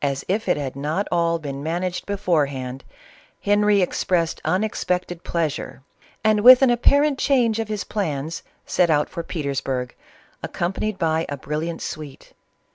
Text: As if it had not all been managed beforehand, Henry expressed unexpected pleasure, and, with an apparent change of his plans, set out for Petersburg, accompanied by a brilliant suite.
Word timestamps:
As 0.00 0.24
if 0.26 0.48
it 0.48 0.56
had 0.56 0.74
not 0.74 1.06
all 1.12 1.38
been 1.38 1.62
managed 1.62 2.06
beforehand, 2.06 2.82
Henry 3.42 3.82
expressed 3.82 4.40
unexpected 4.42 5.22
pleasure, 5.22 5.82
and, 6.24 6.40
with 6.40 6.62
an 6.62 6.70
apparent 6.70 7.18
change 7.18 7.58
of 7.58 7.68
his 7.68 7.84
plans, 7.84 8.42
set 8.64 8.88
out 8.88 9.10
for 9.10 9.22
Petersburg, 9.22 9.94
accompanied 10.42 10.98
by 10.98 11.26
a 11.28 11.36
brilliant 11.36 11.82
suite. 11.82 12.32